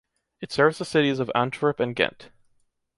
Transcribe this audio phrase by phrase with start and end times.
[0.39, 2.31] It serves the cities of Antwerp and Ghent.